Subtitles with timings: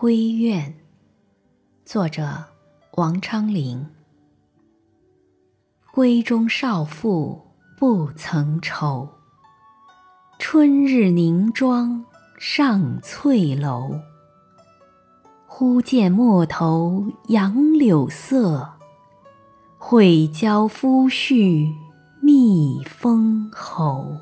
[0.02, 0.62] 《闺怨》
[1.84, 2.26] 作者
[2.92, 3.86] 王昌龄。
[5.92, 7.38] 闺中少妇
[7.78, 9.06] 不曾愁，
[10.38, 12.02] 春日凝妆
[12.38, 14.00] 上翠楼。
[15.46, 18.66] 忽见陌头杨柳色，
[19.76, 21.70] 悔教夫婿
[22.22, 24.16] 觅封侯。